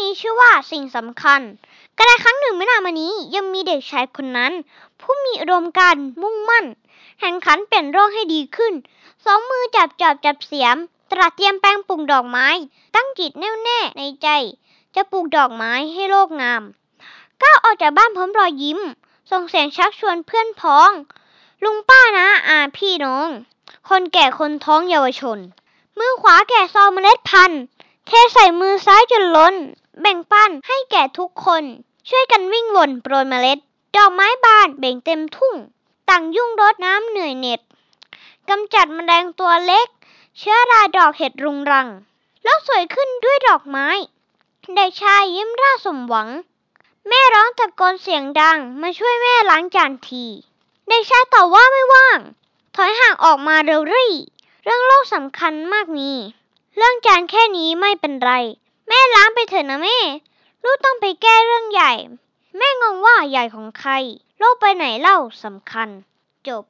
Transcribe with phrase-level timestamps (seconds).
[0.00, 1.40] นี้ชื่อว่าสิ่งสำคัญ
[1.98, 4.52] กระไรครั้งหนึ่งไม่นานมานี้ยังมีเด็กชายคนนั้น
[5.00, 6.66] ผู้มีอุดมการมุ่งมั่น
[7.18, 8.74] แข่งขันเปลี่ยนโลกให้ดีขึ้น
[9.24, 10.76] สองมือจับจับจับเสียม
[11.10, 12.48] ตระเตรียมแปลงปลูกดอกไม้
[12.94, 14.28] ตั้งจิตแน่วแน่ในใจ
[14.94, 16.62] จะปลูกดอกไม้ให้โลกงาม
[17.42, 18.80] ก้าวออกจากบ้านพร้อมรอยยิ้ม
[19.30, 20.90] ส่งเสียงชักชวนเพื่อนพ้อง
[21.64, 23.28] ลุงป้านะอาพี่น้อง
[23.88, 25.38] คนแก่คนท้องเยาวชน
[25.98, 27.62] มือขวาแก่ซองเมล็ดพันธุ์
[28.06, 29.54] เทใส่มือซ้ายจนล้น
[30.00, 31.64] แบ่งปันให้แก่ทุกคน
[32.08, 33.58] ช่วยกันวิ่งวนโปรยเมล็ด
[33.96, 35.54] ดอกไม้บานเบ่งเต็มทุ่ง
[36.08, 37.60] ต่างยุ่งรดน้ำเหนื่อยเหน็ด
[38.48, 39.88] กำจัดแมลงตัวเล็ก
[40.38, 41.88] เชื้อราดอกเห็ดรุงรัง
[42.42, 43.88] โลกสวยขึ้นด้วยดอกไม้
[44.74, 46.28] เด็กชายยิ้มร่าสมหวัง
[47.08, 50.24] แม่ร้องตะโกนเสียงดังมาช่วยแม่ล้างจานที
[50.88, 52.18] เด็กชายตอบว่าไม่ว่าง
[52.76, 54.12] ถอยห่างออกมาเร็วรี่
[54.64, 56.10] เรื่องโลกสำคัญมากมี
[56.76, 58.32] เรื่องจานแค่นี้ไม่เป็นไร
[59.14, 59.98] ล้างไปเถอะนะแม่
[60.64, 61.92] ลูกต้องไปแก้เรื่องใหญ่
[62.56, 63.92] แม่งงว่าใหญ่ของใคร
[64.38, 65.88] โลกไปไหนเล่าสำคัญ
[66.48, 66.64] จบ